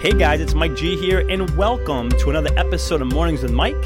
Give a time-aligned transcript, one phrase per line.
[0.00, 3.84] Hey guys, it's Mike G here, and welcome to another episode of Mornings with Mike,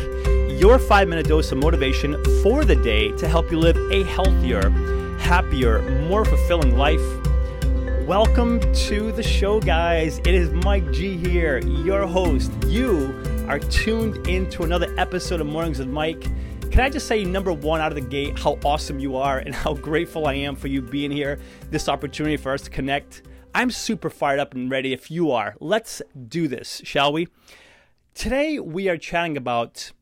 [0.61, 4.71] your five minute dose of motivation for the day to help you live a healthier,
[5.19, 7.03] happier, more fulfilling life.
[8.07, 10.19] Welcome to the show, guys.
[10.19, 12.53] It is Mike G here, your host.
[12.69, 13.13] You
[13.49, 16.23] are tuned into another episode of Mornings with Mike.
[16.71, 19.53] Can I just say, number one, out of the gate, how awesome you are and
[19.53, 21.41] how grateful I am for you being here,
[21.73, 23.23] this opportunity for us to connect.
[23.57, 25.55] I'm super fired up and ready if you are.
[25.61, 27.29] Let's do this, shall we?
[28.13, 29.93] Today, we are chatting about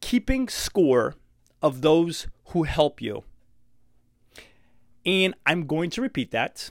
[0.00, 1.14] keeping score
[1.62, 3.22] of those who help you.
[5.06, 6.70] And I'm going to repeat that.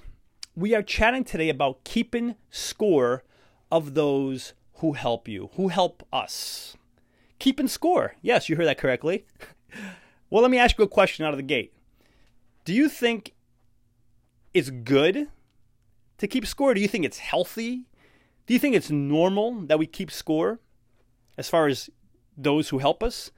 [0.55, 3.23] We are chatting today about keeping score
[3.71, 6.75] of those who help you, who help us.
[7.39, 8.15] Keeping score.
[8.21, 9.25] Yes, you heard that correctly.
[10.29, 11.73] well, let me ask you a question out of the gate.
[12.65, 13.33] Do you think
[14.53, 15.29] it's good
[16.17, 16.73] to keep score?
[16.73, 17.85] Do you think it's healthy?
[18.45, 20.59] Do you think it's normal that we keep score
[21.37, 21.89] as far as
[22.37, 23.31] those who help us?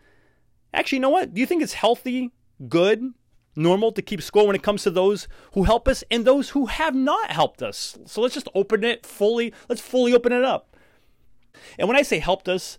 [0.73, 1.33] Actually, you know what?
[1.33, 2.31] Do you think it's healthy,
[2.67, 3.13] good,
[3.55, 6.65] normal to keep score when it comes to those who help us and those who
[6.65, 7.97] have not helped us?
[8.05, 9.53] So let's just open it fully.
[9.69, 10.75] Let's fully open it up.
[11.79, 12.77] And when I say helped us,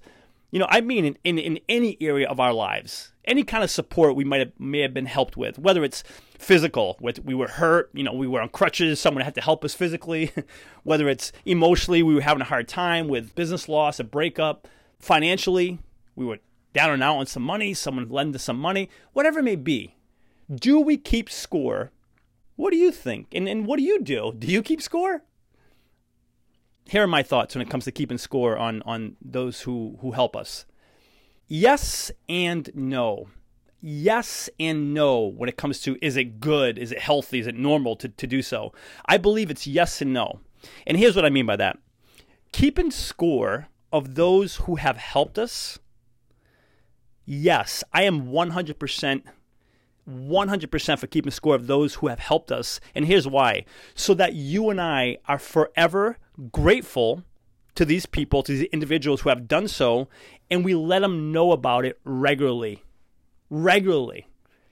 [0.57, 3.71] you know, I mean in, in, in any area of our lives, any kind of
[3.71, 6.03] support we might have may have been helped with, whether it's
[6.39, 9.67] physical, with we were hurt, you know, we were on crutches, someone had to help
[9.67, 10.33] us physically,
[10.83, 14.67] whether it's emotionally, we were having a hard time with business loss, a breakup,
[14.99, 15.79] financially,
[16.15, 16.39] we were
[16.73, 19.95] down and out on some money, someone lend us some money, whatever it may be.
[20.51, 21.91] Do we keep score?
[22.55, 23.27] What do you think?
[23.34, 24.33] And, and what do you do?
[24.39, 25.23] Do you keep score?
[26.89, 30.12] Here are my thoughts when it comes to keeping score on, on those who, who
[30.12, 30.67] help us.
[31.48, 33.28] Yes and no.
[33.81, 37.56] Yes and no when it comes to is it good, is it healthy, is it
[37.56, 38.72] normal to, to do so.
[39.06, 40.41] I believe it's yes and no.
[40.87, 41.78] And here's what I mean by that
[42.53, 45.78] keeping score of those who have helped us.
[47.25, 49.22] Yes, I am 100%
[50.09, 52.78] 100% for keeping score of those who have helped us.
[52.94, 56.19] And here's why so that you and I are forever
[56.53, 57.23] grateful
[57.75, 60.09] to these people, to these individuals who have done so,
[60.51, 62.83] and we let them know about it regularly.
[63.51, 64.27] Regularly.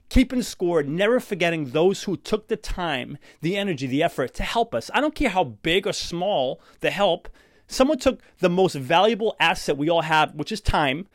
[0.09, 4.75] Keeping score, never forgetting those who took the time, the energy, the effort to help
[4.75, 4.91] us.
[4.93, 7.29] I don't care how big or small the help,
[7.67, 11.07] someone took the most valuable asset we all have, which is time,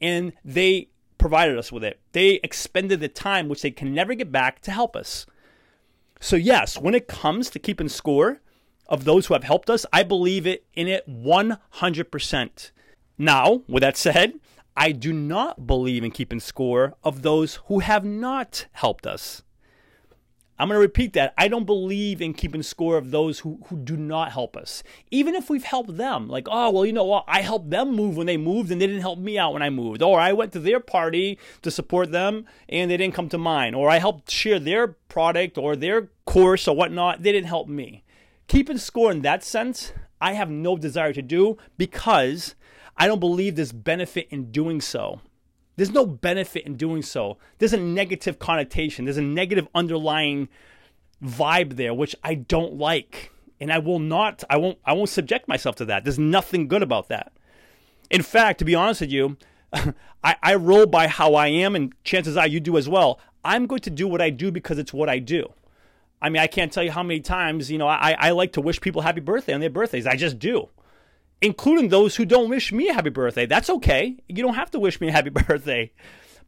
[0.00, 0.88] and they
[1.18, 1.98] provided us with it.
[2.12, 5.26] They expended the time, which they can never get back, to help us.
[6.20, 8.40] So, yes, when it comes to keeping score
[8.88, 12.70] of those who have helped us, I believe it in it 100%.
[13.18, 14.34] Now, with that said,
[14.76, 19.42] I do not believe in keeping score of those who have not helped us.
[20.60, 21.34] I'm going to repeat that.
[21.38, 24.82] I don't believe in keeping score of those who, who do not help us.
[25.10, 27.24] Even if we've helped them, like, oh, well, you know what?
[27.28, 29.70] I helped them move when they moved and they didn't help me out when I
[29.70, 30.02] moved.
[30.02, 33.74] Or I went to their party to support them and they didn't come to mine.
[33.74, 37.22] Or I helped share their product or their course or whatnot.
[37.22, 38.02] They didn't help me.
[38.48, 42.54] Keeping score in that sense, I have no desire to do because
[42.96, 45.20] I don't believe there's benefit in doing so.
[45.76, 47.38] There's no benefit in doing so.
[47.58, 49.04] There's a negative connotation.
[49.04, 50.48] There's a negative underlying
[51.22, 53.30] vibe there, which I don't like.
[53.60, 56.04] And I will not, I won't, I won't subject myself to that.
[56.04, 57.32] There's nothing good about that.
[58.10, 59.36] In fact, to be honest with you,
[59.72, 63.20] I, I roll by how I am, and chances are you do as well.
[63.44, 65.52] I'm going to do what I do because it's what I do.
[66.20, 68.60] I mean, I can't tell you how many times, you know, I, I like to
[68.60, 70.06] wish people happy birthday on their birthdays.
[70.06, 70.68] I just do
[71.40, 73.46] including those who don't wish me a happy birthday.
[73.46, 74.16] That's okay.
[74.28, 75.92] You don't have to wish me a happy birthday.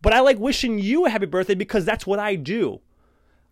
[0.03, 2.81] But I like wishing you a happy birthday because that's what I do.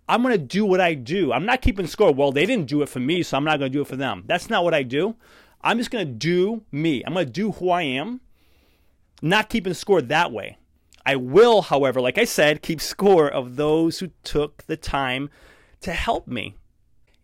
[0.08, 1.32] I'm going to do what I do.
[1.32, 2.12] I'm not keeping score.
[2.12, 3.96] Well, they didn't do it for me, so I'm not going to do it for
[3.96, 4.24] them.
[4.26, 5.16] That's not what I do.
[5.60, 7.02] I'm just going to do me.
[7.04, 8.20] I'm going to do who I am,
[9.20, 10.56] not keeping score that way.
[11.04, 15.28] I will, however, like I said, keep score of those who took the time
[15.82, 16.56] to help me.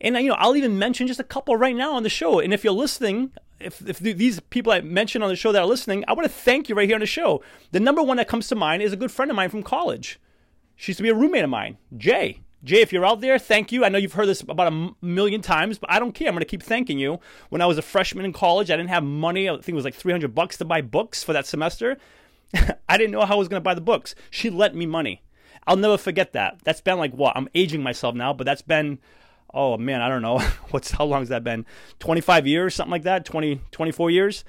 [0.01, 2.41] And you know, I'll even mention just a couple right now on the show.
[2.41, 5.67] And if you're listening, if, if these people I mentioned on the show that are
[5.67, 7.43] listening, I want to thank you right here on the show.
[7.73, 10.21] The number one that comes to mind is a good friend of mine from college.
[10.77, 12.41] She used to be a roommate of mine, Jay.
[12.65, 13.85] Jay, if you're out there, thank you.
[13.85, 16.29] I know you've heard this about a million times, but I don't care.
[16.29, 17.21] I'm going to keep thanking you.
[17.51, 19.51] When I was a freshman in college, I didn't have money.
[19.51, 21.99] I think it was like 300 bucks to buy books for that semester.
[22.89, 24.15] I didn't know how I was going to buy the books.
[24.31, 25.23] She lent me money.
[25.67, 26.59] I'll never forget that.
[26.65, 27.37] That's been like what?
[27.37, 28.99] I'm aging myself now, but that's been
[29.55, 30.39] oh man, I don't know.
[30.71, 31.65] What's how long has that been?
[32.01, 34.45] 25 years, something like that, 20, 24 years.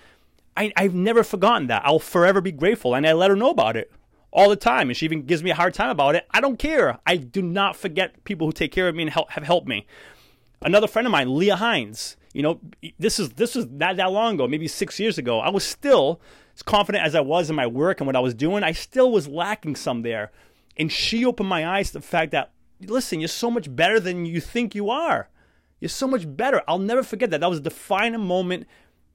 [0.58, 1.84] I, I've never forgotten that.
[1.86, 2.96] I'll forever be grateful.
[2.96, 3.92] And I let her know about it
[4.32, 4.90] all the time.
[4.90, 6.26] And she even gives me a hard time about it.
[6.32, 7.00] I don't care.
[7.06, 9.86] I do not forget people who take care of me and help, have helped me.
[10.62, 12.18] Another friend of mine, Leah Hines.
[12.34, 12.60] You know,
[13.00, 15.40] this is this was not that long ago, maybe six years ago.
[15.40, 16.20] I was still
[16.54, 18.62] as confident as I was in my work and what I was doing.
[18.62, 20.32] I still was lacking some there,
[20.78, 22.52] and she opened my eyes to the fact that
[22.82, 25.30] listen, you're so much better than you think you are.
[25.80, 26.62] You're so much better.
[26.68, 27.42] I'll never forget that.
[27.42, 28.68] That was a defining moment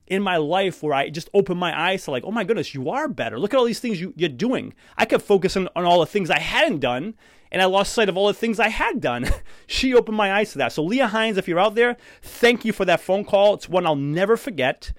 [0.06, 2.90] in my life where I just opened my eyes to like, oh my goodness, you
[2.90, 3.38] are better.
[3.38, 4.74] Look at all these things you, are doing.
[4.98, 7.14] I kept focusing on all the things I hadn't done
[7.52, 9.28] and I lost sight of all the things I had done.
[9.66, 10.72] she opened my eyes to that.
[10.72, 13.54] So, Leah Hines, if you're out there, thank you for that phone call.
[13.54, 14.92] It's one I'll never forget.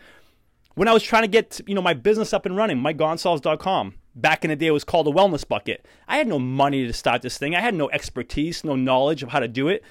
[0.75, 3.95] When I was trying to get you know my business up and running, MikeGonsalves.com.
[4.13, 5.85] Back in the day, it was called a wellness bucket.
[6.07, 7.55] I had no money to start this thing.
[7.55, 9.83] I had no expertise, no knowledge of how to do it.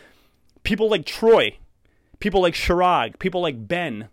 [0.62, 1.56] People like Troy,
[2.18, 4.08] people like Shirag, people like Ben,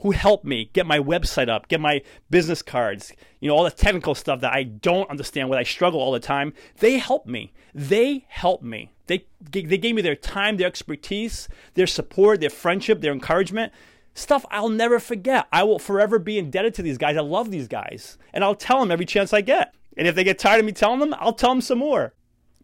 [0.00, 3.70] who helped me get my website up, get my business cards, you know, all the
[3.70, 6.54] technical stuff that I don't understand, what I struggle all the time.
[6.80, 7.52] They helped me.
[7.72, 8.90] They helped me.
[9.06, 13.72] They, they gave me their time, their expertise, their support, their friendship, their encouragement.
[14.14, 15.46] Stuff I'll never forget.
[15.52, 17.16] I will forever be indebted to these guys.
[17.16, 18.18] I love these guys.
[18.32, 19.74] And I'll tell them every chance I get.
[19.96, 22.14] And if they get tired of me telling them, I'll tell them some more.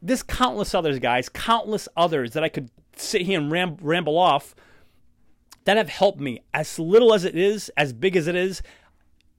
[0.01, 4.55] There's countless others, guys, countless others that I could sit here and ram- ramble off
[5.65, 8.63] that have helped me as little as it is, as big as it is.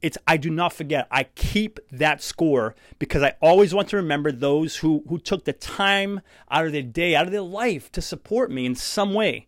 [0.02, 1.08] It's I do not forget.
[1.12, 5.54] I keep that score because I always want to remember those who who took the
[5.54, 9.48] time out of their day, out of their life to support me in some way.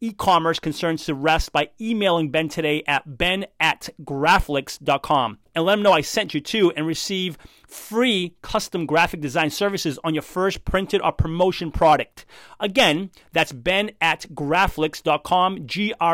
[0.00, 5.82] e-commerce concerns to rest by emailing Ben today at ben at graflix.com and let him
[5.82, 10.64] know I sent you to and receive free custom graphic design services on your first
[10.64, 12.26] printed or promotion product.
[12.60, 16.10] Again, that's ben at graflix.com, G-R-A-F-L-I-X,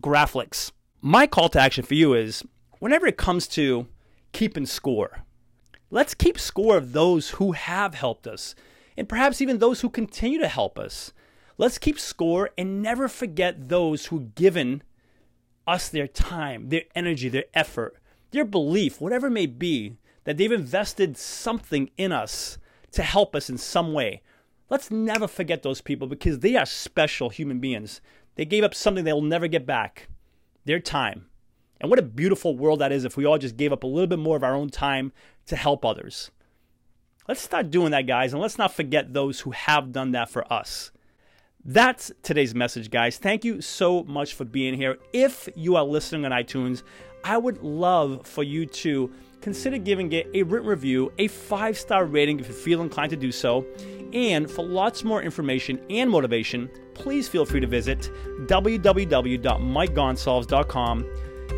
[0.00, 0.72] Graflix.
[1.00, 2.42] My call to action for you is
[2.78, 3.86] whenever it comes to
[4.32, 5.18] keeping score,
[5.90, 8.54] let's keep score of those who have helped us
[8.96, 11.12] and perhaps even those who continue to help us.
[11.58, 14.82] Let's keep score and never forget those who've given
[15.66, 17.96] us their time, their energy, their effort,
[18.30, 22.58] their belief, whatever it may be, that they've invested something in us
[22.92, 24.22] to help us in some way.
[24.68, 28.00] Let's never forget those people because they are special human beings.
[28.34, 30.08] They gave up something they'll never get back
[30.64, 31.26] their time.
[31.80, 34.06] And what a beautiful world that is if we all just gave up a little
[34.06, 35.12] bit more of our own time
[35.46, 36.30] to help others.
[37.28, 40.50] Let's start doing that, guys, and let's not forget those who have done that for
[40.52, 40.90] us.
[41.68, 43.18] That's today's message, guys.
[43.18, 44.98] Thank you so much for being here.
[45.12, 46.84] If you are listening on iTunes,
[47.24, 49.10] I would love for you to
[49.40, 53.16] consider giving it a written review, a five star rating if you feel inclined to
[53.16, 53.66] do so.
[54.12, 58.12] And for lots more information and motivation, please feel free to visit
[58.46, 61.06] www.mikegonsalves.com.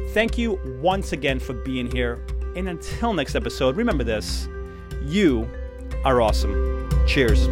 [0.08, 2.24] Thank you once again for being here.
[2.56, 4.48] And until next episode, remember this
[5.02, 5.46] you
[6.04, 6.88] are awesome.
[7.06, 7.48] Cheers.